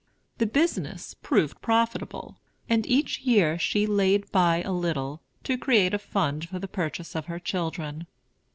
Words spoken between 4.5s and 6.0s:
a little, to create a